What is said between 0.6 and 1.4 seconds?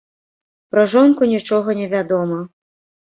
Пра жонку